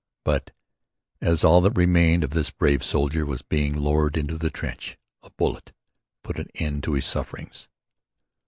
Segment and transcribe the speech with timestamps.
[0.25, 0.49] But
[1.21, 5.29] as all that remained of this brave soldier was being lowered into the trench a
[5.29, 5.73] bullet
[6.23, 7.67] put an end to his sufferings.